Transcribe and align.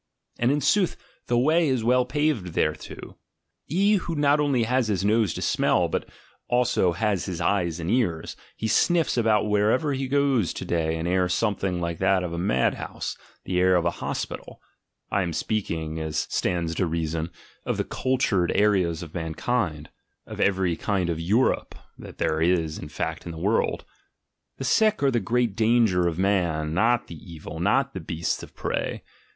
And, 0.39 0.51
in 0.51 0.61
sooth, 0.61 0.97
the 1.27 1.37
way 1.37 1.67
is 1.69 1.83
well 1.83 2.05
paved 2.05 2.55
thereto. 2.55 3.19
He 3.67 3.97
who 3.97 4.15
not 4.15 4.39
only 4.39 4.63
has 4.63 4.87
his 4.87 5.05
nose 5.05 5.31
to 5.35 5.43
smell 5.43 5.83
with, 5.83 5.91
but 5.91 6.09
also 6.47 6.93
has 6.93 7.27
128 7.27 7.29
THE 7.67 7.71
GENEALOGY 7.77 8.01
OF 8.07 8.09
MORALS 8.09 8.21
eves 8.23 8.31
and 8.31 8.31
ears, 8.31 8.35
he 8.57 8.67
sniffs 8.67 9.17
almost 9.19 9.49
wherever 9.51 9.93
he 9.93 10.07
goes 10.07 10.53
to 10.55 10.65
day 10.65 10.97
an 10.97 11.05
air 11.05 11.29
something 11.29 11.79
like 11.79 11.99
that 11.99 12.23
of 12.23 12.33
a 12.33 12.39
mad 12.39 12.73
house, 12.73 13.15
the 13.43 13.59
air 13.59 13.75
of 13.75 13.85
a 13.85 13.91
hospital— 14.01 14.59
I 15.11 15.21
am 15.21 15.33
speaking, 15.33 15.99
as 15.99 16.25
stands 16.31 16.73
to 16.77 16.87
reason, 16.87 17.29
of 17.63 17.77
the 17.77 17.83
cul 17.83 18.17
tured 18.17 18.51
areas 18.55 19.03
of 19.03 19.13
mankind, 19.13 19.91
of 20.25 20.39
every 20.41 20.75
kind 20.75 21.11
of 21.11 21.19
"Europe'' 21.19 21.75
that 21.99 22.17
there 22.17 22.41
is 22.41 22.79
in 22.79 22.89
fact 22.89 23.27
in 23.27 23.31
the 23.33 23.37
world. 23.37 23.85
The 24.57 24.63
sick 24.63 25.03
are 25.03 25.11
the 25.11 25.19
great 25.19 25.55
danger 25.55 26.07
of 26.07 26.17
man, 26.17 26.73
not 26.73 27.05
the 27.05 27.17
evil, 27.33 27.59
not 27.59 27.93
the 27.93 27.99
"beasts 27.99 28.41
of 28.41 28.55
prey." 28.55 29.03